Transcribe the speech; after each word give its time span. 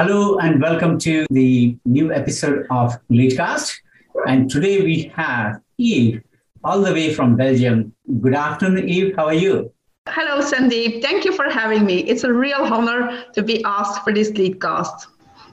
Hello 0.00 0.38
and 0.38 0.62
welcome 0.62 0.98
to 1.00 1.26
the 1.28 1.76
new 1.84 2.10
episode 2.10 2.66
of 2.70 2.96
Leadcast. 3.10 3.82
And 4.26 4.50
today 4.50 4.80
we 4.80 5.12
have 5.14 5.60
Eve, 5.76 6.22
all 6.64 6.80
the 6.80 6.90
way 6.90 7.12
from 7.12 7.36
Belgium. 7.36 7.92
Good 8.22 8.32
afternoon, 8.32 8.88
Eve. 8.88 9.14
How 9.14 9.26
are 9.26 9.34
you? 9.34 9.70
Hello, 10.08 10.40
Sandeep. 10.40 11.02
Thank 11.02 11.26
you 11.26 11.32
for 11.32 11.50
having 11.50 11.84
me. 11.84 11.98
It's 12.04 12.24
a 12.24 12.32
real 12.32 12.62
honor 12.62 13.24
to 13.34 13.42
be 13.42 13.62
asked 13.64 14.02
for 14.02 14.14
this 14.14 14.30
Leadcast. 14.30 15.08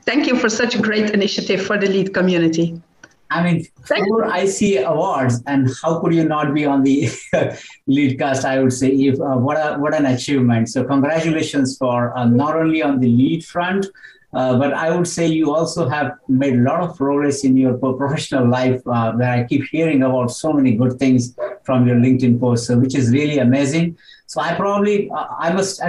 Thank 0.05 0.28
you 0.28 0.39
for 0.39 0.48
such 0.48 0.75
a 0.75 0.82
great 0.82 1.09
initiative 1.09 1.66
for 1.66 1.77
the 1.77 1.88
lead 1.88 2.14
community. 2.14 2.82
I 3.29 3.43
mean, 3.43 3.66
Thank 3.82 4.07
four 4.07 4.34
IC 4.34 4.86
awards, 4.86 5.43
and 5.45 5.70
how 5.84 6.00
could 6.00 6.14
you 6.14 6.23
not 6.23 6.54
be 6.54 6.66
on 6.66 6.84
the 6.84 7.09
lead 7.88 8.18
cast? 8.18 8.45
I 8.45 8.64
would 8.64 8.71
say, 8.71 8.91
if 8.91 9.20
uh, 9.20 9.36
what 9.36 9.58
a 9.58 9.76
what 9.77 9.94
an 9.94 10.05
achievement! 10.05 10.70
So, 10.70 10.86
congratulations 10.86 11.77
for 11.77 12.18
uh, 12.18 12.23
not 12.23 12.55
only 12.55 12.82
on 12.82 13.02
the 13.02 13.09
lead 13.09 13.44
front, 13.44 13.86
uh, 14.34 14.58
but 14.58 14.73
I 14.73 14.95
would 14.95 15.08
say 15.08 15.26
you 15.26 15.55
also 15.55 15.88
have 15.88 16.12
made 16.27 16.55
a 16.55 16.62
lot 16.62 16.81
of 16.81 16.98
progress 16.98 17.44
in 17.44 17.55
your 17.55 17.77
professional 17.77 18.48
life, 18.50 18.81
uh, 18.86 19.13
where 19.13 19.31
I 19.31 19.44
keep 19.45 19.63
hearing 19.72 20.03
about 20.03 20.31
so 20.31 20.52
many 20.52 20.76
good 20.76 21.00
things 21.00 21.36
from 21.63 21.88
your 21.88 21.95
LinkedIn 21.95 22.40
posts, 22.40 22.70
which 22.70 22.95
is 22.95 23.12
really 23.12 23.40
amazing. 23.40 23.98
So, 24.26 24.41
I 24.41 24.55
probably 24.55 25.09
uh, 25.09 25.27
I 25.40 25.53
must 25.53 25.81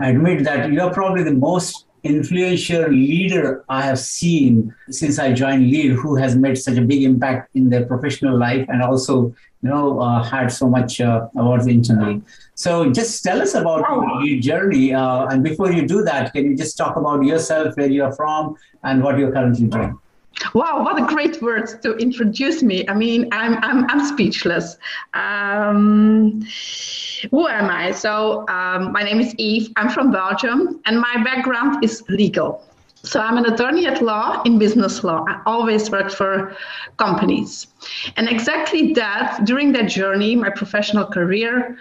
admit 0.00 0.44
that 0.44 0.70
you're 0.70 0.92
probably 0.92 1.22
the 1.22 1.34
most 1.34 1.86
influential 2.04 2.90
leader 2.90 3.64
I 3.68 3.82
have 3.82 3.98
seen 3.98 4.74
since 4.90 5.18
I 5.18 5.32
joined 5.32 5.70
Lead 5.70 5.92
who 5.92 6.16
has 6.16 6.34
made 6.34 6.58
such 6.58 6.76
a 6.76 6.82
big 6.82 7.02
impact 7.04 7.50
in 7.54 7.70
their 7.70 7.86
professional 7.86 8.36
life 8.36 8.66
and 8.68 8.82
also 8.82 9.34
you 9.62 9.70
know 9.70 10.00
uh, 10.00 10.22
had 10.22 10.48
so 10.48 10.68
much 10.68 11.00
uh, 11.00 11.28
awards 11.36 11.66
internally. 11.66 12.22
So 12.54 12.90
just 12.90 13.22
tell 13.22 13.40
us 13.40 13.54
about 13.54 13.84
your 14.24 14.40
journey. 14.40 14.92
Uh, 14.92 15.26
and 15.26 15.42
before 15.42 15.72
you 15.72 15.86
do 15.86 16.02
that, 16.02 16.32
can 16.32 16.44
you 16.44 16.56
just 16.56 16.76
talk 16.76 16.96
about 16.96 17.24
yourself, 17.24 17.76
where 17.76 17.88
you're 17.88 18.12
from, 18.12 18.56
and 18.82 19.02
what 19.02 19.18
you're 19.18 19.32
currently 19.32 19.66
doing? 19.66 19.98
Wow, 20.54 20.82
what 20.82 21.00
a 21.00 21.06
great 21.06 21.40
words 21.40 21.76
to 21.82 21.96
introduce 21.96 22.62
me. 22.62 22.86
I 22.88 22.94
mean, 22.94 23.28
I'm, 23.32 23.56
I'm, 23.62 23.84
I'm 23.88 24.04
speechless. 24.06 24.76
Um, 25.14 26.46
who 27.30 27.48
am 27.48 27.70
I? 27.70 27.92
So, 27.92 28.46
um, 28.48 28.92
my 28.92 29.02
name 29.02 29.20
is 29.20 29.34
Eve. 29.36 29.70
I'm 29.76 29.88
from 29.88 30.10
Belgium, 30.10 30.80
and 30.86 31.00
my 31.00 31.22
background 31.22 31.84
is 31.84 32.02
legal. 32.08 32.62
So, 33.04 33.20
I'm 33.20 33.36
an 33.36 33.46
attorney 33.52 33.86
at 33.86 34.02
law 34.02 34.42
in 34.44 34.58
business 34.58 35.04
law. 35.04 35.24
I 35.28 35.40
always 35.46 35.90
worked 35.90 36.14
for 36.14 36.56
companies. 36.96 37.66
And 38.16 38.28
exactly 38.28 38.92
that, 38.94 39.44
during 39.44 39.72
that 39.72 39.88
journey, 39.88 40.34
my 40.36 40.50
professional 40.50 41.06
career, 41.06 41.78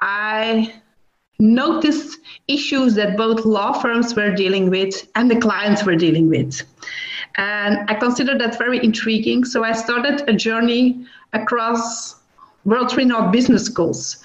I 0.00 0.74
noticed 1.38 2.18
issues 2.46 2.94
that 2.94 3.16
both 3.16 3.44
law 3.44 3.72
firms 3.72 4.14
were 4.14 4.30
dealing 4.30 4.70
with 4.70 5.08
and 5.14 5.30
the 5.30 5.36
clients 5.36 5.84
were 5.84 5.96
dealing 5.96 6.28
with. 6.28 6.62
And 7.36 7.88
I 7.88 7.94
considered 7.94 8.40
that 8.40 8.58
very 8.58 8.82
intriguing. 8.84 9.44
So 9.44 9.64
I 9.64 9.72
started 9.72 10.28
a 10.28 10.32
journey 10.32 11.06
across 11.32 12.16
world 12.64 12.94
renowned 12.96 13.32
business 13.32 13.64
schools. 13.64 14.22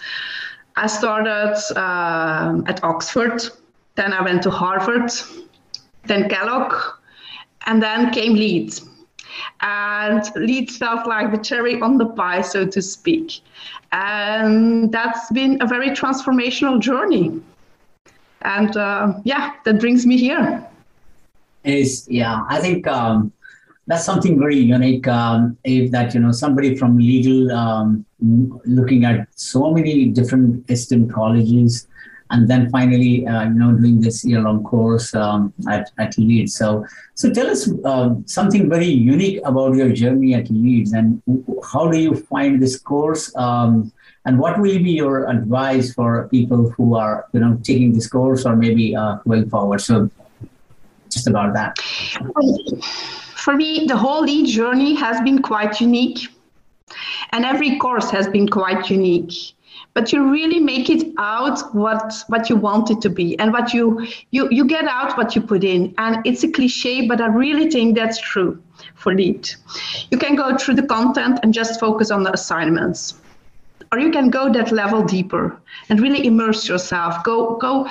I 0.76 0.88
started 0.88 1.56
uh, 1.76 2.62
at 2.68 2.84
Oxford, 2.84 3.42
then 3.96 4.14
I 4.14 4.22
went 4.22 4.44
to 4.44 4.52
Harvard, 4.52 5.12
then 6.06 6.30
Kellogg, 6.30 6.74
and 7.66 7.82
then 7.82 8.12
came 8.12 8.34
Leeds. 8.34 8.88
And 9.62 10.24
Leeds 10.36 10.78
felt 10.78 11.08
like 11.08 11.32
the 11.32 11.38
cherry 11.38 11.82
on 11.82 11.98
the 11.98 12.06
pie, 12.06 12.42
so 12.42 12.68
to 12.68 12.82
speak. 12.82 13.40
And 13.92 14.92
that's 14.92 15.32
been 15.32 15.62
a 15.62 15.68
very 15.68 15.90
transformational 15.90 16.80
journey. 16.80 17.42
And 18.44 18.78
uh, 18.78 19.14
yeah, 19.24 19.54
that 19.66 19.80
brings 19.80 20.06
me 20.06 20.18
here 20.18 20.67
is 21.68 22.08
yeah 22.10 22.44
i 22.50 22.60
think 22.60 22.88
um, 22.88 23.32
that's 23.88 24.06
something 24.06 24.40
very 24.40 24.58
unique 24.58 25.08
um, 25.08 25.58
if 25.64 25.92
that 25.92 26.14
you 26.14 26.20
know 26.20 26.32
somebody 26.32 26.76
from 26.76 26.98
legal 26.98 27.52
um, 27.52 28.06
looking 28.66 29.06
at 29.06 29.28
so 29.36 29.72
many 29.72 30.06
different 30.08 30.70
esteemed 30.70 31.14
colleges 31.14 31.88
and 32.32 32.50
then 32.50 32.70
finally 32.70 33.26
uh, 33.28 33.44
you 33.44 33.54
know 33.54 33.72
doing 33.74 34.00
this 34.02 34.24
year 34.26 34.42
long 34.42 34.64
course 34.64 35.14
um, 35.16 35.54
at, 35.70 35.92
at 35.98 36.18
leeds. 36.18 36.56
So 36.56 36.86
so 37.16 37.32
tell 37.32 37.48
us 37.48 37.70
uh, 37.86 38.16
something 38.26 38.70
very 38.70 38.88
unique 38.88 39.40
about 39.46 39.76
your 39.76 39.92
journey 39.92 40.34
at 40.34 40.50
leeds 40.50 40.94
and 40.94 41.22
how 41.72 41.90
do 41.90 41.98
you 41.98 42.16
find 42.16 42.62
this 42.62 42.78
course? 42.78 43.36
Um, 43.36 43.92
and 44.26 44.40
what 44.40 44.60
will 44.60 44.78
be 44.84 44.92
your 44.92 45.30
advice 45.30 45.94
for 45.94 46.28
people 46.28 46.70
who 46.72 46.96
are 46.96 47.28
you 47.34 47.40
know 47.40 47.60
taking 47.64 47.94
this 47.94 48.08
course 48.08 48.46
or 48.46 48.56
maybe 48.56 48.96
uh, 48.96 49.18
going 49.28 49.50
forward? 49.50 49.82
So 49.82 50.10
just 51.10 51.28
about 51.28 51.54
that? 51.54 51.78
For 53.36 53.56
me, 53.56 53.86
the 53.88 53.96
whole 53.96 54.24
lead 54.24 54.48
journey 54.48 54.96
has 54.96 55.22
been 55.22 55.42
quite 55.42 55.80
unique, 55.80 56.28
and 57.32 57.46
every 57.46 57.78
course 57.78 58.10
has 58.12 58.28
been 58.28 58.48
quite 58.48 58.90
unique. 58.90 59.54
But 59.94 60.14
you 60.14 60.32
really 60.32 60.60
make 60.60 60.90
it 60.90 61.12
out 61.18 61.74
what 61.74 62.14
what 62.28 62.50
you 62.50 62.56
want 62.56 62.92
it 62.92 63.02
to 63.02 63.10
be, 63.10 63.38
and 63.40 63.52
what 63.52 63.74
you 63.74 64.06
you 64.32 64.48
you 64.52 64.66
get 64.66 64.86
out 64.86 65.18
what 65.18 65.36
you 65.36 65.42
put 65.42 65.64
in. 65.64 65.94
And 65.98 66.26
it's 66.26 66.44
a 66.44 66.52
cliche, 66.52 67.08
but 67.08 67.20
I 67.22 67.28
really 67.28 67.70
think 67.72 67.96
that's 67.96 68.20
true 68.20 68.62
for 68.96 69.14
lead. 69.14 69.50
You 70.12 70.18
can 70.18 70.36
go 70.36 70.56
through 70.58 70.76
the 70.76 70.86
content 70.86 71.40
and 71.42 71.54
just 71.54 71.80
focus 71.80 72.12
on 72.12 72.24
the 72.24 72.34
assignments 72.34 73.16
or 73.92 74.00
you 74.00 74.12
can 74.12 74.30
go 74.30 74.52
that 74.52 74.72
level 74.72 75.04
deeper 75.04 75.58
and 75.90 76.00
really 76.00 76.26
immerse 76.26 76.68
yourself. 76.68 77.24
Go 77.24 77.56
go 77.56 77.88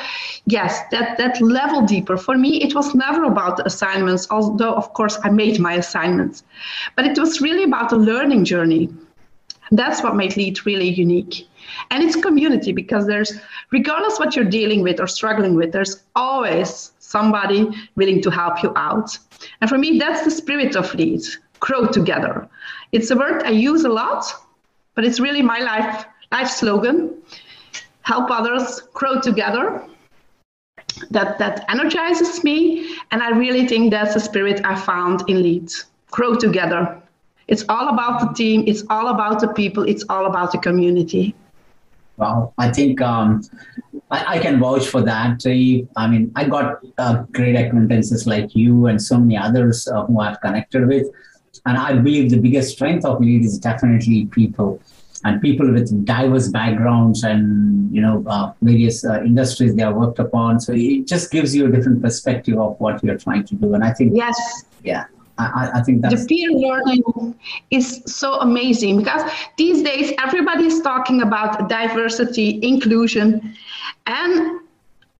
yes 0.46 0.80
that 0.90 1.16
that 1.18 1.40
level 1.40 1.82
deeper. 1.82 2.16
For 2.16 2.36
me 2.36 2.62
it 2.62 2.74
was 2.74 2.94
never 2.94 3.24
about 3.24 3.66
assignments 3.66 4.26
although 4.30 4.74
of 4.74 4.92
course 4.92 5.18
i 5.24 5.30
made 5.30 5.58
my 5.58 5.74
assignments. 5.74 6.44
But 6.96 7.06
it 7.06 7.18
was 7.18 7.40
really 7.40 7.64
about 7.64 7.90
the 7.90 7.96
learning 7.96 8.44
journey. 8.44 8.88
That's 9.72 10.02
what 10.02 10.14
made 10.14 10.36
lead 10.36 10.64
really 10.64 10.88
unique. 10.88 11.48
And 11.90 12.02
it's 12.02 12.14
community 12.14 12.72
because 12.72 13.06
there's 13.06 13.32
regardless 13.72 14.18
what 14.18 14.36
you're 14.36 14.44
dealing 14.44 14.82
with 14.82 15.00
or 15.00 15.06
struggling 15.06 15.54
with 15.56 15.72
there's 15.72 16.02
always 16.14 16.92
somebody 16.98 17.68
willing 17.96 18.22
to 18.22 18.30
help 18.30 18.62
you 18.62 18.72
out. 18.76 19.18
And 19.60 19.70
for 19.70 19.78
me 19.78 19.98
that's 19.98 20.22
the 20.24 20.30
spirit 20.30 20.76
of 20.76 20.94
lead 20.94 21.22
grow 21.58 21.86
together. 21.86 22.48
It's 22.92 23.10
a 23.10 23.16
word 23.16 23.42
i 23.44 23.50
use 23.50 23.84
a 23.84 23.88
lot 23.88 24.24
but 24.96 25.04
it's 25.04 25.20
really 25.20 25.42
my 25.42 25.60
life 25.60 26.06
life 26.32 26.48
slogan 26.48 27.14
help 28.02 28.30
others 28.30 28.80
grow 28.94 29.20
together 29.20 29.84
that 31.10 31.38
that 31.38 31.64
energizes 31.68 32.42
me 32.42 32.96
and 33.12 33.22
i 33.22 33.30
really 33.30 33.66
think 33.68 33.90
that's 33.92 34.14
the 34.14 34.20
spirit 34.20 34.60
i 34.64 34.74
found 34.74 35.22
in 35.28 35.42
leads 35.42 35.86
grow 36.10 36.34
together 36.34 37.00
it's 37.46 37.64
all 37.68 37.88
about 37.94 38.20
the 38.20 38.34
team 38.34 38.64
it's 38.66 38.82
all 38.90 39.08
about 39.08 39.40
the 39.40 39.48
people 39.48 39.84
it's 39.84 40.04
all 40.08 40.26
about 40.26 40.50
the 40.50 40.58
community 40.58 41.34
Wow, 42.16 42.54
I 42.56 42.72
think 42.72 43.00
um, 43.02 43.42
I, 44.10 44.36
I, 44.36 44.38
can 44.38 44.58
vouch 44.58 44.88
for 44.88 45.02
that. 45.02 45.42
I 45.96 46.06
mean, 46.08 46.32
I 46.34 46.48
got 46.48 46.82
uh, 46.96 47.24
great 47.32 47.56
acquaintances 47.56 48.26
like 48.26 48.54
you 48.54 48.86
and 48.86 49.00
so 49.02 49.18
many 49.18 49.36
others 49.36 49.86
uh, 49.86 50.06
who 50.06 50.20
I've 50.20 50.40
connected 50.40 50.86
with. 50.86 51.06
And 51.66 51.76
I 51.76 51.94
believe 51.94 52.30
the 52.30 52.38
biggest 52.38 52.72
strength 52.72 53.04
of 53.04 53.20
lead 53.20 53.44
is 53.44 53.58
definitely 53.58 54.26
people 54.26 54.80
and 55.24 55.42
people 55.42 55.70
with 55.72 56.04
diverse 56.04 56.48
backgrounds 56.48 57.24
and 57.24 57.92
you 57.94 58.00
know 58.00 58.22
uh, 58.26 58.52
various 58.62 59.04
uh, 59.04 59.20
industries 59.22 59.74
they 59.74 59.82
are 59.82 59.92
worked 59.92 60.18
upon. 60.18 60.60
So 60.60 60.72
it 60.74 61.06
just 61.06 61.30
gives 61.30 61.54
you 61.54 61.66
a 61.66 61.70
different 61.70 62.02
perspective 62.02 62.58
of 62.58 62.78
what 62.80 63.02
you're 63.02 63.18
trying 63.18 63.44
to 63.44 63.54
do. 63.54 63.74
And 63.74 63.82
I 63.84 63.92
think 63.92 64.12
yes, 64.14 64.64
yeah. 64.84 65.04
I, 65.38 65.70
I 65.74 65.82
think 65.82 66.00
the 66.00 66.24
peer 66.26 66.50
learning 66.50 67.34
is 67.70 68.02
so 68.06 68.40
amazing 68.40 68.96
because 68.96 69.30
these 69.58 69.82
days 69.82 70.12
everybody 70.18 70.64
is 70.64 70.80
talking 70.80 71.20
about 71.20 71.68
diversity, 71.68 72.58
inclusion, 72.62 73.54
and 74.06 74.60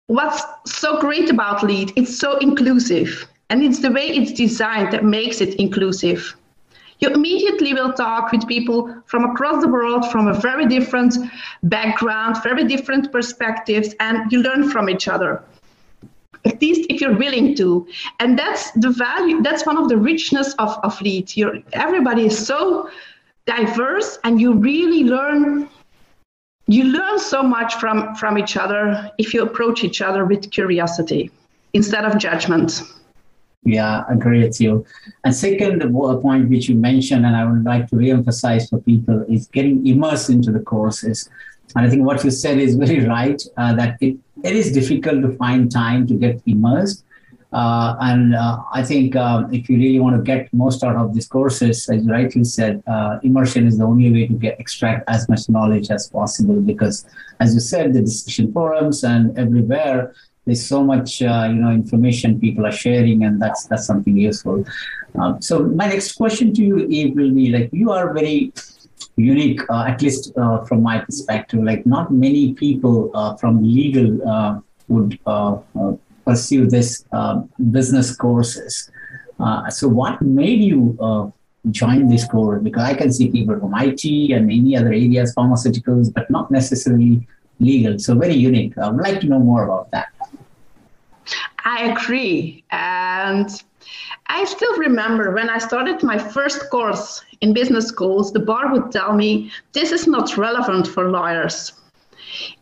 what's 0.07 0.43
so 0.65 0.99
great 1.01 1.29
about 1.29 1.63
Lead, 1.63 1.93
it's 1.97 2.17
so 2.19 2.39
inclusive. 2.39 3.27
And 3.51 3.63
it's 3.63 3.81
the 3.81 3.91
way 3.91 4.07
it's 4.09 4.33
designed 4.33 4.93
that 4.93 5.05
makes 5.05 5.41
it 5.41 5.55
inclusive. 5.57 6.35
You 7.01 7.11
immediately 7.11 7.75
will 7.75 7.93
talk 7.93 8.33
with 8.33 8.47
people 8.47 9.03
from 9.05 9.25
across 9.25 9.63
the 9.63 9.69
world, 9.69 10.11
from 10.11 10.29
a 10.29 10.35
very 10.35 10.67
different 10.67 11.15
background, 11.63 12.43
very 12.43 12.65
different 12.65 13.13
perspectives, 13.13 13.95
and 14.01 14.31
you 14.33 14.43
learn 14.43 14.71
from 14.71 14.89
each 14.89 15.07
other. 15.07 15.43
At 16.47 16.63
least 16.63 16.87
if 16.89 17.01
you're 17.01 17.17
willing 17.17 17.55
to. 17.57 17.87
And 18.21 18.39
that's 18.39 18.71
the 18.73 18.91
value, 18.91 19.43
that's 19.43 19.67
one 19.67 19.77
of 19.77 19.89
the 19.89 19.97
richness 19.97 20.55
of, 20.55 20.79
of 20.85 21.01
Lead. 21.03 21.37
You're, 21.37 21.59
everybody 21.73 22.27
is 22.27 22.47
so 22.47 22.89
diverse 23.47 24.19
and 24.25 24.41
you 24.41 24.53
really 24.53 25.05
learn 25.05 25.69
you 26.69 26.83
learn 26.83 27.19
so 27.19 27.45
much 27.45 27.77
from 27.77 28.15
from 28.17 28.37
each 28.37 28.57
other 28.57 29.11
if 29.19 29.33
you 29.33 29.43
approach 29.43 29.85
each 29.85 30.03
other 30.03 30.25
with 30.25 30.51
curiosity 30.51 31.31
instead 31.73 32.05
of 32.05 32.19
judgment 32.19 32.83
yeah, 33.67 34.05
I 34.09 34.15
agree 34.15 34.43
with 34.43 34.61
you. 34.61 34.87
And 35.25 35.35
second 35.35 35.81
point 36.23 36.49
which 36.49 36.69
you 36.69 36.77
mentioned, 36.77 37.27
and 37.27 37.37
I 37.37 37.45
would 37.45 37.65
like 37.65 37.89
to 37.89 37.97
re-emphasize 37.97 38.69
for 38.69 38.81
people, 38.81 39.25
is 39.29 39.49
getting 39.49 39.87
immersed 39.87 40.31
into 40.31 40.53
the 40.53 40.61
courses. 40.61 41.29
And 41.75 41.85
I 41.87 41.91
think 41.91 42.05
what 42.05 42.23
you 42.25 42.31
said 42.31 42.59
is 42.59 42.77
very 42.77 43.05
right, 43.17 43.43
uh, 43.57 43.75
that 43.75 43.99
it, 44.01 44.17
it 44.45 44.55
is 44.55 44.73
difficult 44.73 45.23
to 45.23 45.37
find 45.37 45.71
time 45.71 46.07
to 46.07 46.15
get 46.15 46.41
immersed. 46.47 47.03
Uh, 47.53 47.97
and 48.01 48.35
uh, 48.35 48.59
I 48.73 48.83
think 48.83 49.17
um, 49.17 49.53
if 49.53 49.69
you 49.69 49.79
really 49.79 50.01
want 50.01 50.17
to 50.17 50.23
get 50.23 50.53
most 50.53 50.85
out 50.85 50.97
of 50.97 51.15
these 51.15 51.27
courses, 51.27 51.89
as 51.89 52.05
you 52.05 52.11
rightly 52.11 52.45
said, 52.45 52.83
uh, 52.87 53.19
immersion 53.23 53.67
is 53.67 53.79
the 53.79 53.85
only 53.85 54.13
way 54.13 54.27
to 54.27 54.35
get 54.35 54.61
extract 54.61 55.09
as 55.09 55.29
much 55.29 55.49
knowledge 55.49 55.91
as 55.91 56.09
possible. 56.09 56.61
Because, 56.61 57.07
as 57.41 57.55
you 57.55 57.61
said, 57.61 57.95
the 57.95 58.03
discussion 58.03 58.53
forums 58.53 59.05
and 59.05 59.37
everywhere, 59.39 60.13
there's 60.47 60.65
so 60.65 60.83
much 60.83 61.23
uh, 61.23 61.49
you 61.51 61.61
know 61.61 61.71
information 61.71 62.41
people 62.41 62.67
are 62.67 62.73
sharing, 62.73 63.25
and 63.25 63.41
that's 63.43 63.67
that's 63.67 63.87
something 63.87 64.17
useful. 64.17 64.65
Um, 65.19 65.41
so 65.43 65.65
my 65.65 65.87
next 65.87 66.13
question 66.13 66.55
to 66.55 66.63
you, 66.63 66.79
Eve, 66.89 67.15
will 67.17 67.33
be 67.33 67.51
like 67.51 67.71
you 67.73 67.91
are 67.91 68.15
very 68.15 68.53
unique, 69.17 69.61
uh, 69.69 69.85
at 69.89 70.01
least 70.03 70.33
uh, 70.37 70.65
from 70.65 70.83
my 70.83 70.99
perspective. 71.01 71.63
Like 71.63 71.85
not 71.85 72.13
many 72.13 72.55
people 72.55 73.11
from 73.41 73.63
legal 73.63 74.63
would 74.89 75.19
pursue 76.27 76.67
this 76.67 77.05
uh, 77.13 77.43
business 77.71 78.15
courses. 78.15 78.91
Uh, 79.39 79.71
so, 79.71 79.89
what 79.89 80.21
made 80.21 80.61
you 80.61 80.99
uh, 81.01 81.31
join 81.71 82.09
this 82.09 82.27
course? 82.27 82.63
Because 82.63 82.83
I 82.83 82.95
can 82.95 83.13
see 83.13 83.31
people 83.31 83.59
from 83.59 83.73
IT 83.77 84.05
and 84.33 84.51
any 84.51 84.77
other 84.77 84.89
areas, 84.89 85.35
pharmaceuticals, 85.35 86.13
but 86.13 86.29
not 86.31 86.51
necessarily 86.51 87.27
legal. 87.61 87.99
So, 87.99 88.15
very 88.19 88.35
unique. 88.35 88.77
I 88.77 88.91
would 88.91 89.03
like 89.03 89.21
to 89.21 89.27
know 89.27 89.39
more 89.39 89.65
about 89.65 89.91
that. 89.93 90.09
I 91.67 91.91
agree. 91.91 92.65
And 92.71 93.51
I 94.29 94.45
still 94.45 94.77
remember 94.79 95.33
when 95.33 95.51
I 95.51 95.59
started 95.59 96.03
my 96.03 96.17
first 96.17 96.71
course 96.71 97.23
in 97.41 97.53
business 97.53 97.87
schools, 97.89 98.33
the 98.33 98.39
bar 98.39 98.73
would 98.73 98.93
tell 98.93 99.13
me 99.13 99.51
this 99.73 99.91
is 99.91 100.07
not 100.07 100.37
relevant 100.37 100.87
for 100.87 101.11
lawyers. 101.11 101.73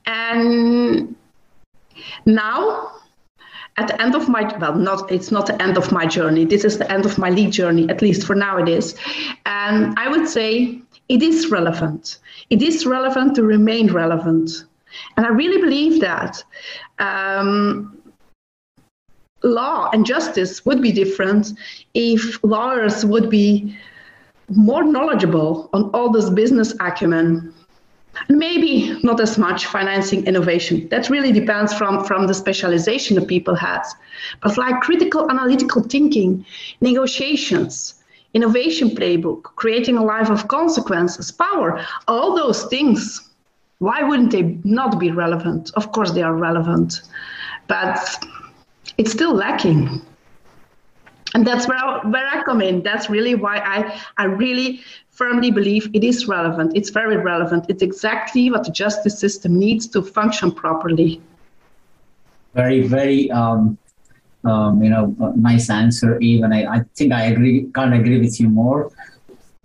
And 0.07 1.15
now 2.25 2.93
at 3.77 3.89
the 3.89 4.01
end 4.01 4.15
of 4.15 4.29
my 4.29 4.43
well 4.59 4.75
not 4.75 5.11
it's 5.11 5.31
not 5.31 5.47
the 5.47 5.61
end 5.61 5.77
of 5.77 5.91
my 5.91 6.07
journey 6.07 6.45
this 6.45 6.65
is 6.65 6.79
the 6.79 6.91
end 6.93 7.05
of 7.05 7.19
my 7.19 7.29
lead 7.29 7.51
journey 7.51 7.89
at 7.89 8.01
least 8.01 8.25
for 8.25 8.37
now 8.37 8.57
it 8.57 8.69
is 8.69 8.95
and 9.47 9.99
i 9.99 10.07
would 10.07 10.29
say 10.29 10.81
it 11.09 11.23
is 11.23 11.51
relevant 11.51 12.19
it 12.51 12.63
is 12.63 12.87
relevant 12.87 13.35
to 13.35 13.43
remain 13.43 13.93
relevant 13.93 14.65
and 15.17 15.27
i 15.27 15.29
really 15.29 15.61
believe 15.61 16.01
that 16.01 16.45
um, 17.01 18.01
law 19.45 19.91
and 19.93 20.05
justice 20.05 20.65
would 20.67 20.83
be 20.83 20.91
different 20.91 21.53
if 21.95 22.43
lawyers 22.43 23.05
would 23.05 23.31
be 23.31 23.77
more 24.49 24.85
knowledgeable 24.85 25.71
on 25.73 25.91
all 25.91 26.11
this 26.11 26.29
business 26.31 26.75
acumen 26.81 27.55
Maybe 28.29 28.97
not 29.03 29.21
as 29.21 29.39
much 29.39 29.67
financing 29.67 30.27
innovation. 30.27 30.89
That 30.89 31.11
really 31.11 31.33
depends 31.33 31.75
from, 31.75 32.05
from 32.05 32.27
the 32.27 32.35
specialization 32.35 33.17
that 33.17 33.29
people 33.29 33.55
have. 33.57 33.87
But 34.43 34.57
like 34.57 34.81
critical 34.81 35.31
analytical 35.31 35.83
thinking, 35.83 36.47
negotiations, 36.81 37.95
innovation 38.33 38.91
playbook, 38.91 39.43
creating 39.43 39.97
a 39.97 40.05
life 40.05 40.31
of 40.31 40.49
consequences, 40.49 41.31
power, 41.31 41.85
all 42.09 42.37
those 42.37 42.65
things, 42.67 43.31
why 43.79 44.03
wouldn't 44.03 44.31
they 44.31 44.59
not 44.65 44.99
be 44.99 45.11
relevant? 45.11 45.71
Of 45.75 45.93
course 45.93 46.13
they 46.13 46.23
are 46.23 46.35
relevant, 46.35 47.03
but 47.69 47.99
it's 48.99 49.13
still 49.13 49.35
lacking 49.35 50.03
and 51.35 51.45
that's 51.45 51.67
where 51.67 51.77
I, 51.77 52.07
where 52.07 52.27
I 52.27 52.43
come 52.45 52.63
in. 52.63 52.83
That's 52.83 53.11
really 53.11 53.35
why 53.35 53.59
I, 53.59 54.01
I 54.17 54.25
really 54.25 54.81
firmly 55.11 55.51
believe 55.51 55.91
it 55.93 56.05
is 56.05 56.27
relevant. 56.29 56.73
It's 56.75 56.91
very 56.91 57.17
relevant. 57.17 57.67
It's 57.69 57.83
exactly 57.83 58.51
what 58.51 58.65
the 58.65 58.71
justice 58.71 59.19
system 59.19 59.59
needs 59.59 59.87
to 59.89 60.03
function 60.03 60.53
properly. 60.53 61.21
Very, 62.55 62.87
very, 62.87 63.31
um, 63.33 63.77
um, 64.45 64.83
you 64.83 64.91
know, 64.91 65.15
nice 65.37 65.71
answer, 65.71 66.19
Eve. 66.21 66.45
And 66.45 66.55
I, 66.55 66.77
I 66.77 66.85
think 66.95 67.13
I 67.13 67.25
agree, 67.25 67.67
can't 67.75 67.95
agree 67.95 68.21
with 68.21 68.39
you 68.41 68.49
more. 68.49 68.93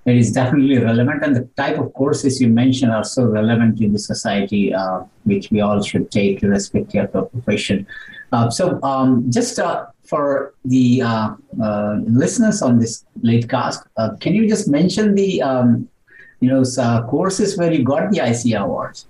It 0.06 0.18
is 0.18 0.31
definitely 0.31 0.78
relevant, 0.80 1.24
and 1.24 1.36
the 1.36 1.48
type 1.57 1.78
of 1.78 1.94
courses 1.94 2.42
you 2.42 2.48
mentioned 2.48 2.92
are 2.92 3.04
so 3.04 3.25
relevant 3.25 3.81
in 3.81 3.94
the 3.94 4.00
society, 4.00 4.74
uh, 4.74 5.04
which 5.25 5.51
we 5.51 5.62
all 5.62 5.84
should 5.84 6.10
take 6.10 6.42
irrespective 6.42 7.10
of 7.10 7.16
our 7.16 7.25
profession. 7.25 7.86
Uh, 8.31 8.50
so, 8.50 8.81
um, 8.81 9.30
just 9.30 9.60
uh, 9.60 9.88
for 10.04 10.54
the 10.66 11.01
uh, 11.01 11.36
uh, 11.62 11.98
listeners 12.06 12.62
on 12.62 12.80
this 12.80 13.06
Leadcast, 13.22 13.84
uh, 13.98 14.16
can 14.19 14.34
you 14.34 14.48
just 14.48 14.68
mention 14.68 15.16
the 15.16 15.42
um, 15.42 15.88
you 16.40 16.50
know 16.50 16.63
courses 17.10 17.57
where 17.57 17.72
you 17.72 17.84
got 17.84 18.12
the 18.12 18.19
ICA 18.19 18.62
awards? 18.62 19.06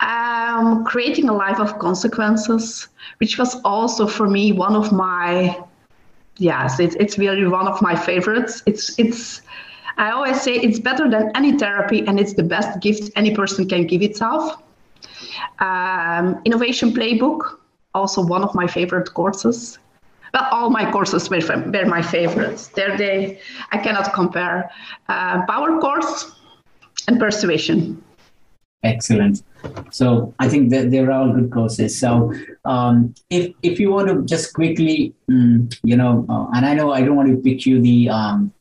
Um, 0.00 0.84
creating 0.84 1.28
a 1.28 1.34
life 1.34 1.60
of 1.60 1.78
consequences, 1.78 2.88
which 3.18 3.38
was 3.38 3.60
also 3.64 4.06
for 4.06 4.28
me 4.28 4.52
one 4.52 4.74
of 4.74 4.92
my 4.92 5.58
yes, 6.38 6.80
it's 6.80 6.96
it's 6.96 7.18
really 7.18 7.46
one 7.46 7.68
of 7.68 7.80
my 7.82 7.94
favorites. 7.94 8.62
It's 8.66 8.98
it's 8.98 9.42
I 9.96 10.10
always 10.10 10.40
say 10.40 10.54
it's 10.54 10.78
better 10.78 11.10
than 11.10 11.30
any 11.34 11.58
therapy, 11.58 12.06
and 12.06 12.18
it's 12.18 12.34
the 12.34 12.42
best 12.42 12.80
gift 12.80 13.10
any 13.16 13.34
person 13.34 13.68
can 13.68 13.86
give 13.86 14.02
itself. 14.02 14.62
Um, 15.58 16.40
innovation 16.44 16.92
playbook 16.92 17.58
also 17.94 18.22
one 18.22 18.42
of 18.42 18.54
my 18.54 18.66
favorite 18.66 19.12
courses. 19.14 19.78
Well, 20.34 20.46
all 20.50 20.70
my 20.70 20.90
courses 20.90 21.30
were, 21.30 21.40
were 21.40 21.86
my 21.86 22.02
favorites. 22.02 22.68
They're 22.68 22.96
they, 22.96 23.40
I 23.72 23.78
cannot 23.78 24.12
compare. 24.12 24.70
Uh, 25.08 25.44
power 25.46 25.80
course 25.80 26.32
and 27.08 27.18
persuasion. 27.18 28.02
Excellent. 28.84 29.42
So 29.90 30.34
I 30.38 30.48
think 30.48 30.70
that 30.70 30.90
they're 30.90 31.10
all 31.10 31.32
good 31.32 31.50
courses. 31.50 31.98
So 31.98 32.32
um, 32.68 33.14
if 33.30 33.54
if 33.62 33.80
you 33.80 33.90
want 33.90 34.08
to 34.08 34.22
just 34.24 34.52
quickly, 34.52 35.14
um, 35.30 35.68
you 35.82 35.96
know, 35.96 36.26
uh, 36.28 36.46
and 36.54 36.66
I 36.66 36.74
know 36.74 36.92
I 36.92 37.00
don't 37.00 37.16
want 37.16 37.30
to 37.30 37.38
pick 37.38 37.64
you 37.64 37.80
the 37.80 38.10
um, 38.10 38.52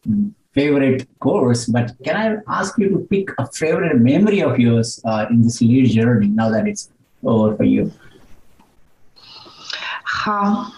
favorite 0.53 1.05
course, 1.19 1.65
but 1.65 1.93
can 2.05 2.15
I 2.15 2.37
ask 2.59 2.77
you 2.79 2.89
to 2.89 2.99
pick 3.11 3.29
a 3.37 3.45
favorite 3.51 3.99
memory 3.99 4.41
of 4.41 4.57
yours 4.59 5.01
uh, 5.03 5.25
in 5.29 5.41
this 5.41 5.61
lead 5.61 5.91
journey 5.91 6.27
now 6.27 6.49
that 6.49 6.67
it's 6.67 6.89
over 7.23 7.55
for 7.57 7.65
you? 7.65 7.91
Um, 10.25 10.73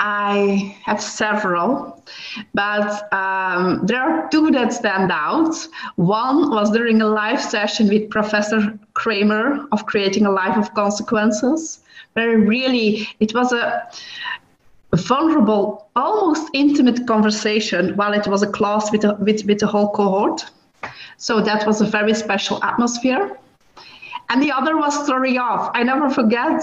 I 0.00 0.76
have 0.84 1.00
several, 1.00 2.02
but 2.54 3.12
um, 3.12 3.86
there 3.86 4.02
are 4.02 4.28
two 4.30 4.50
that 4.50 4.72
stand 4.72 5.12
out. 5.12 5.54
One 5.94 6.50
was 6.50 6.72
during 6.72 7.00
a 7.02 7.06
live 7.06 7.40
session 7.40 7.88
with 7.88 8.10
Professor 8.10 8.78
Kramer 8.94 9.66
of 9.72 9.86
Creating 9.86 10.26
a 10.26 10.30
Life 10.30 10.56
of 10.56 10.74
Consequences, 10.74 11.80
where 12.14 12.38
really 12.38 13.08
it 13.20 13.34
was 13.34 13.52
a 13.52 13.88
vulnerable, 14.96 15.88
almost 15.96 16.50
intimate 16.52 17.06
conversation 17.06 17.96
while 17.96 18.12
it 18.12 18.26
was 18.26 18.42
a 18.42 18.46
class 18.46 18.92
with, 18.92 19.04
a, 19.04 19.14
with, 19.14 19.44
with 19.46 19.58
the 19.58 19.66
whole 19.66 19.90
cohort. 19.90 20.44
So 21.16 21.40
that 21.40 21.66
was 21.66 21.80
a 21.80 21.86
very 21.86 22.14
special 22.14 22.62
atmosphere. 22.62 23.38
And 24.28 24.42
the 24.42 24.50
other 24.50 24.76
was 24.76 25.04
Story 25.04 25.36
Off. 25.36 25.70
I 25.74 25.82
never 25.82 26.08
forget. 26.08 26.62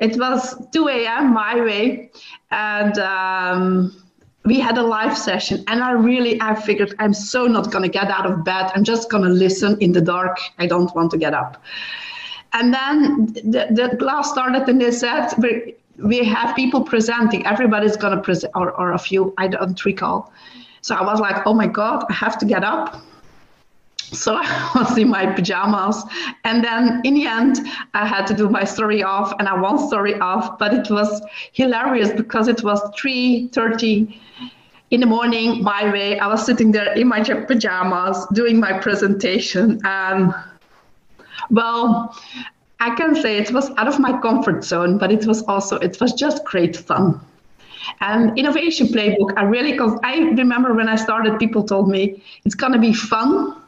It 0.00 0.18
was 0.18 0.56
2 0.72 0.88
a.m. 0.88 1.34
my 1.34 1.60
way. 1.60 2.10
And 2.50 2.98
um, 2.98 4.09
we 4.44 4.58
had 4.58 4.78
a 4.78 4.82
live 4.82 5.16
session. 5.16 5.62
And 5.68 5.82
I 5.82 5.92
really, 5.92 6.40
I 6.40 6.54
figured 6.54 6.94
I'm 6.98 7.12
so 7.12 7.46
not 7.46 7.70
going 7.70 7.82
to 7.82 7.90
get 7.90 8.10
out 8.10 8.26
of 8.26 8.44
bed. 8.44 8.70
I'm 8.74 8.84
just 8.84 9.10
going 9.10 9.22
to 9.22 9.28
listen 9.28 9.76
in 9.80 9.92
the 9.92 10.00
dark. 10.00 10.38
I 10.58 10.66
don't 10.66 10.94
want 10.94 11.10
to 11.12 11.18
get 11.18 11.34
up. 11.34 11.62
And 12.52 12.74
then 12.74 13.26
the, 13.26 13.68
the 13.70 13.96
class 13.98 14.30
started 14.30 14.68
and 14.68 14.80
they 14.80 14.90
said, 14.90 15.32
we 15.38 15.74
we 16.02 16.24
have 16.24 16.56
people 16.56 16.82
presenting. 16.82 17.46
Everybody's 17.46 17.96
going 17.96 18.16
to 18.16 18.22
present, 18.22 18.52
or, 18.56 18.72
or 18.72 18.92
a 18.92 18.98
few, 18.98 19.34
I 19.36 19.48
don't 19.48 19.84
recall. 19.84 20.32
So 20.80 20.94
I 20.94 21.02
was 21.02 21.20
like, 21.20 21.46
oh 21.46 21.52
my 21.52 21.66
God, 21.66 22.04
I 22.08 22.14
have 22.14 22.38
to 22.38 22.46
get 22.46 22.64
up. 22.64 23.02
So 24.12 24.34
I 24.40 24.70
was 24.74 24.96
in 24.98 25.08
my 25.08 25.26
pajamas. 25.26 26.02
And 26.44 26.64
then 26.64 27.00
in 27.04 27.14
the 27.14 27.26
end, 27.26 27.58
I 27.94 28.06
had 28.06 28.26
to 28.28 28.34
do 28.34 28.48
my 28.48 28.64
story 28.64 29.02
off 29.02 29.32
and 29.38 29.48
I 29.48 29.58
won 29.58 29.78
story 29.78 30.14
off, 30.18 30.58
but 30.58 30.74
it 30.74 30.90
was 30.90 31.22
hilarious 31.52 32.10
because 32.10 32.48
it 32.48 32.62
was 32.62 32.80
3.30 33.00 34.16
in 34.90 35.00
the 35.00 35.06
morning, 35.06 35.62
my 35.62 35.90
way. 35.92 36.18
I 36.18 36.26
was 36.26 36.44
sitting 36.44 36.72
there 36.72 36.92
in 36.94 37.06
my 37.06 37.22
pajamas 37.22 38.26
doing 38.32 38.58
my 38.58 38.78
presentation. 38.78 39.80
And 39.84 40.34
well, 41.50 42.16
I 42.80 42.94
can 42.96 43.14
say 43.14 43.38
it 43.38 43.52
was 43.52 43.70
out 43.76 43.86
of 43.86 44.00
my 44.00 44.18
comfort 44.20 44.64
zone, 44.64 44.98
but 44.98 45.12
it 45.12 45.26
was 45.26 45.42
also, 45.42 45.76
it 45.76 46.00
was 46.00 46.12
just 46.12 46.44
great 46.44 46.76
fun. 46.76 47.20
And 48.00 48.38
innovation 48.38 48.88
playbook, 48.88 49.32
I 49.36 49.42
really, 49.42 49.78
I 50.02 50.18
remember 50.18 50.74
when 50.74 50.88
I 50.88 50.96
started, 50.96 51.38
people 51.38 51.62
told 51.62 51.88
me 51.88 52.22
it's 52.44 52.54
to 52.72 52.78
be 52.78 52.92
fun 52.92 53.59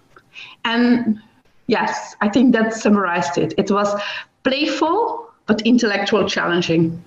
and 0.64 1.20
yes, 1.66 2.16
I 2.20 2.28
think 2.28 2.52
that 2.52 2.74
summarized 2.74 3.38
it. 3.38 3.54
It 3.58 3.70
was 3.70 3.88
playful 4.44 5.30
but 5.46 5.60
intellectual 5.62 6.28
challenging. 6.28 7.02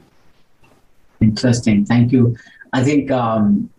Interesting. 1.22 1.86
Thank 1.86 2.12
you. 2.12 2.36
I 2.74 2.84
think 2.84 3.10
um, 3.12 3.70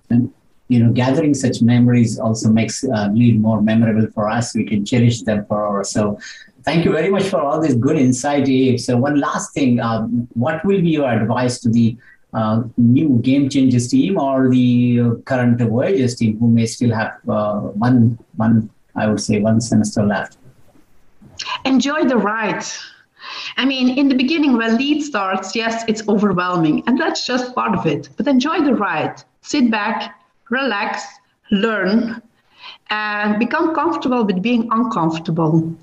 you 0.69 0.79
know 0.83 0.93
gathering 0.93 1.35
such 1.35 1.63
memories 1.63 2.19
also 2.19 2.49
makes 2.51 2.83
uh, 2.85 3.09
lead 3.13 3.41
more 3.41 3.61
memorable 3.61 4.09
for 4.15 4.29
us. 4.29 4.55
We 4.55 4.65
can 4.65 4.85
cherish 4.85 5.23
them 5.23 5.45
for 5.47 5.67
ourselves. 5.69 6.25
Thank 6.65 6.85
you 6.85 6.91
very 6.91 7.11
much 7.11 7.25
for 7.25 7.41
all 7.41 7.61
this 7.61 7.75
good 7.75 7.97
insight, 7.97 8.49
Eve. 8.49 8.81
So 8.81 8.97
one 8.97 9.21
last 9.21 9.55
thing, 9.55 9.79
um, 9.79 10.27
what 10.35 10.65
will 10.65 10.81
be 10.81 10.91
your 10.91 11.09
advice 11.09 11.61
to 11.61 11.69
the 11.69 11.97
uh, 12.33 12.65
new 12.77 13.21
Game 13.23 13.49
Changers 13.49 13.89
team 13.89 14.19
or 14.19 14.51
the 14.51 15.01
uh, 15.01 15.15
current 15.25 15.61
Voyagers 15.61 16.17
team 16.17 16.39
who 16.39 16.49
may 16.49 16.67
still 16.67 16.93
have 16.93 17.13
uh, 17.29 17.61
one, 17.61 18.19
one, 18.35 18.69
I 18.97 19.07
would 19.07 19.21
say, 19.21 19.41
one 19.41 19.61
semester 19.61 20.03
left? 20.03 20.39
Enjoy 21.65 22.05
the 22.05 22.17
ride. 22.17 22.65
I 23.57 23.65
mean, 23.65 23.99
in 23.99 24.09
the 24.09 24.15
beginning, 24.15 24.57
when 24.57 24.77
lead 24.79 25.03
starts, 25.03 25.55
yes, 25.55 25.85
it's 25.89 26.07
overwhelming, 26.09 26.83
and 26.87 26.99
that's 26.99 27.27
just 27.27 27.55
part 27.55 27.77
of 27.77 27.87
it. 27.87 28.09
But 28.17 28.27
enjoy 28.27 28.61
the 28.61 28.75
ride. 28.75 29.23
Sit 29.43 29.71
back, 29.71 30.19
relax, 30.51 31.03
learn, 31.51 32.23
and 32.91 33.39
become 33.39 33.75
comfortable 33.75 34.25
with 34.25 34.43
being 34.43 34.69
uncomfortable. 34.71 35.75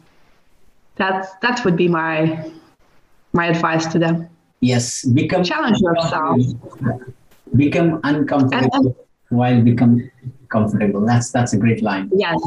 That 0.95 1.41
that 1.41 1.63
would 1.65 1.75
be 1.75 1.87
my 1.87 2.51
my 3.33 3.47
advice 3.47 3.85
to 3.87 3.99
them. 3.99 4.29
Yes, 4.61 5.03
become 5.05 5.43
challenge 5.43 5.79
yourself. 5.79 6.37
Become 7.55 7.99
uncomfortable 8.03 8.69
and, 8.73 8.85
and, 8.87 8.95
while 9.29 9.61
become 9.61 10.09
comfortable. 10.49 11.01
That's 11.01 11.31
that's 11.31 11.53
a 11.53 11.57
great 11.57 11.81
line. 11.81 12.09
Yes. 12.15 12.39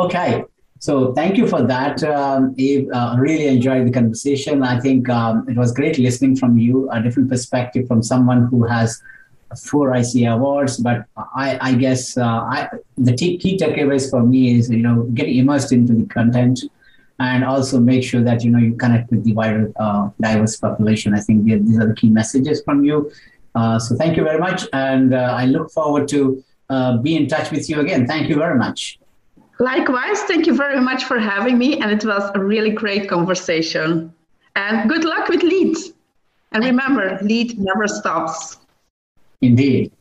Okay. 0.00 0.44
So 0.78 1.12
thank 1.12 1.36
you 1.36 1.46
for 1.46 1.62
that, 1.62 2.02
um. 2.02 2.54
Uh, 2.58 3.16
really 3.18 3.48
enjoyed 3.48 3.86
the 3.86 3.92
conversation. 3.92 4.62
I 4.62 4.80
think 4.80 5.10
um, 5.10 5.46
it 5.46 5.56
was 5.56 5.72
great 5.72 5.98
listening 5.98 6.36
from 6.36 6.56
you, 6.58 6.88
a 6.90 7.02
different 7.02 7.28
perspective 7.28 7.86
from 7.86 8.02
someone 8.02 8.46
who 8.46 8.64
has 8.64 9.02
four 9.68 9.90
ICA 9.90 10.32
awards. 10.36 10.78
But 10.78 11.04
I, 11.16 11.58
I 11.60 11.74
guess 11.74 12.16
uh, 12.16 12.40
I, 12.56 12.68
the 12.96 13.14
key, 13.14 13.36
key 13.36 13.58
takeaways 13.58 14.08
for 14.08 14.22
me 14.22 14.56
is 14.56 14.70
you 14.70 14.78
know 14.78 15.02
get 15.18 15.28
immersed 15.28 15.70
into 15.70 15.92
the 15.92 16.06
content 16.06 16.64
and 17.18 17.44
also 17.44 17.78
make 17.78 18.02
sure 18.02 18.22
that 18.22 18.42
you 18.42 18.50
know 18.50 18.58
you 18.58 18.74
connect 18.74 19.10
with 19.10 19.22
the 19.24 19.34
wider 19.34 19.70
uh, 19.78 20.08
diverse 20.18 20.56
population. 20.56 21.12
I 21.12 21.20
think 21.20 21.44
these 21.44 21.78
are 21.78 21.88
the 21.88 21.94
key 21.94 22.08
messages 22.08 22.62
from 22.64 22.84
you. 22.84 23.12
Uh, 23.54 23.78
so 23.78 23.96
thank 23.96 24.16
you 24.16 24.24
very 24.24 24.38
much, 24.38 24.66
and 24.72 25.12
uh, 25.12 25.34
I 25.36 25.44
look 25.44 25.70
forward 25.72 26.08
to 26.08 26.42
uh, 26.70 26.96
be 26.98 27.16
in 27.16 27.26
touch 27.26 27.50
with 27.50 27.68
you 27.68 27.80
again. 27.80 28.06
Thank 28.06 28.30
you 28.30 28.36
very 28.36 28.56
much. 28.56 28.99
Likewise, 29.60 30.22
thank 30.22 30.46
you 30.46 30.56
very 30.56 30.80
much 30.80 31.04
for 31.04 31.18
having 31.18 31.58
me, 31.58 31.78
and 31.80 31.90
it 31.90 32.02
was 32.02 32.30
a 32.34 32.42
really 32.42 32.70
great 32.70 33.10
conversation. 33.10 34.10
And 34.56 34.88
good 34.88 35.04
luck 35.04 35.28
with 35.28 35.42
LEAD. 35.42 35.76
And 36.52 36.64
remember, 36.64 37.18
LEAD 37.20 37.58
never 37.58 37.86
stops. 37.86 38.56
Indeed. 39.42 39.92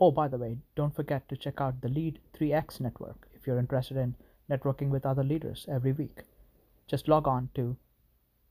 Oh, 0.00 0.10
by 0.10 0.26
the 0.26 0.36
way, 0.36 0.58
don't 0.74 0.96
forget 0.96 1.28
to 1.28 1.36
check 1.36 1.60
out 1.60 1.80
the 1.80 1.88
LEAD 1.88 2.18
3X 2.36 2.80
network 2.80 3.28
if 3.36 3.46
you're 3.46 3.60
interested 3.60 3.98
in 3.98 4.16
networking 4.50 4.88
with 4.88 5.06
other 5.06 5.22
leaders 5.22 5.64
every 5.70 5.92
week. 5.92 6.24
Just 6.88 7.06
log 7.06 7.28
on 7.28 7.50
to 7.54 7.76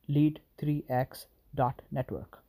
lead3x.network. 0.10 2.43